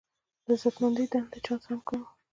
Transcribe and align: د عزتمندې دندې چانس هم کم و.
د 0.45 0.47
عزتمندې 0.55 1.03
دندې 1.11 1.39
چانس 1.45 1.63
هم 1.69 1.79
کم 1.87 1.99
و. 2.03 2.07